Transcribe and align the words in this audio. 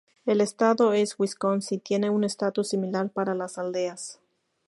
El 0.25 0.41
estado 0.41 0.89
de 0.89 1.07
Wisconsin 1.19 1.79
tiene 1.79 2.09
un 2.09 2.23
estatus 2.23 2.69
similar 2.69 3.11
para 3.11 3.35
las 3.35 3.59
aldeas. 3.59 4.19